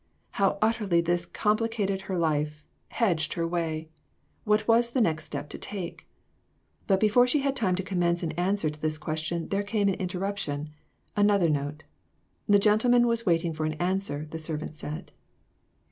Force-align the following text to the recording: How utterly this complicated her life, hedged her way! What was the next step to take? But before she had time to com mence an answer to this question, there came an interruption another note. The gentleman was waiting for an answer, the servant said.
How 0.31 0.57
utterly 0.63 0.99
this 0.99 1.27
complicated 1.27 2.01
her 2.01 2.17
life, 2.17 2.63
hedged 2.87 3.33
her 3.33 3.47
way! 3.47 3.89
What 4.45 4.67
was 4.67 4.89
the 4.89 4.99
next 4.99 5.25
step 5.25 5.47
to 5.49 5.59
take? 5.59 6.07
But 6.87 6.99
before 6.99 7.27
she 7.27 7.41
had 7.41 7.55
time 7.55 7.75
to 7.75 7.83
com 7.83 7.99
mence 7.99 8.23
an 8.23 8.31
answer 8.31 8.71
to 8.71 8.81
this 8.81 8.97
question, 8.97 9.49
there 9.49 9.61
came 9.61 9.87
an 9.89 9.93
interruption 9.93 10.71
another 11.15 11.49
note. 11.49 11.83
The 12.49 12.57
gentleman 12.57 13.05
was 13.05 13.27
waiting 13.27 13.53
for 13.53 13.63
an 13.65 13.73
answer, 13.73 14.25
the 14.27 14.39
servant 14.39 14.73
said. 14.73 15.11